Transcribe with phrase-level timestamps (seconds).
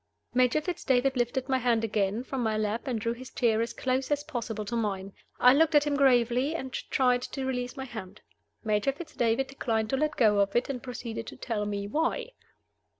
[0.33, 3.71] Major Fitz David lifted my hand again from my lap and drew his chair as
[3.71, 5.13] close as possible to mine.
[5.39, 8.21] I looked at him gravely and tried to release my hand.
[8.63, 12.31] Major Fitz David declined to let go of it, and proceeded to tell me why.